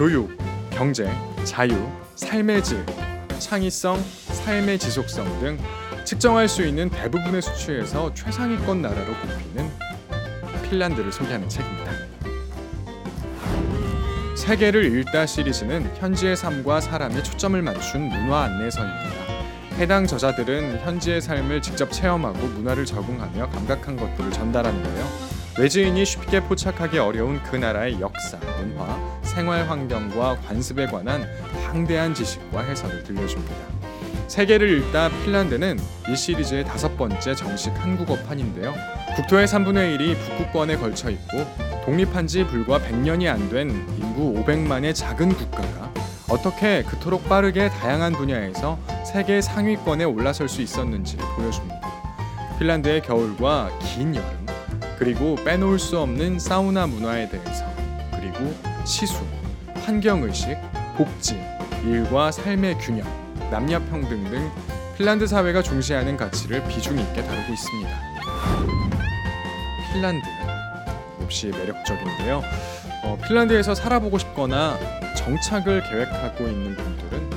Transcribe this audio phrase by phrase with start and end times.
[0.00, 0.34] 교육,
[0.70, 1.12] 경제,
[1.44, 1.76] 자유,
[2.14, 2.86] 삶의 질,
[3.38, 5.58] 창의성, 삶의 지속성 등
[6.06, 9.70] 측정할 수 있는 대부분의 수치에서 최상위권 나라로 꼽히는
[10.62, 11.92] 핀란드를 소개하는 책입니다.
[14.38, 19.10] 세계를 읽다 시리즈는 현지의 삶과 사람이 초점을 맞춘 문화 안내서입니다.
[19.76, 25.39] 해당 저자들은 현지의 삶을 직접 체험하고 문화를 적응하며 감각한 것들을 전달하는데요.
[25.58, 31.26] 외지인이 쉽게 포착하기 어려운 그 나라의 역사, 문화, 생활 환경과 관습에 관한
[31.66, 33.54] 방대한 지식과 해설을 들려줍니다.
[34.28, 38.72] 세계를 읽다 핀란드는 이 시리즈의 다섯 번째 정식 한국어판인데요.
[39.16, 41.44] 국토의 3분의 1이 북극권에 걸쳐 있고
[41.84, 45.92] 독립한 지 불과 100년이 안 된 인구 500만의 작은 국가가
[46.28, 51.80] 어떻게 그토록 빠르게 다양한 분야에서 세계 상위권에 올라설 수 있었는지를 보여줍니다.
[52.60, 54.46] 핀란드의 겨울과 긴 여름,
[55.00, 57.64] 그리고 빼놓을 수 없는 사우나 문화에 대해서,
[58.10, 58.54] 그리고
[58.84, 59.24] 시수,
[59.76, 60.58] 환경의식,
[60.94, 61.40] 복지,
[61.86, 63.08] 일과 삶의 균형,
[63.50, 64.50] 남녀 평등 등
[64.98, 67.90] 핀란드 사회가 중시하는 가치를 비중 있게 다루고 있습니다.
[69.94, 70.26] 핀란드
[71.18, 72.42] 몹시 매력적인데요.
[73.02, 74.78] 어, 핀란드에서 살아보고 싶거나
[75.16, 77.30] 정착을 계획하고 있는 분들은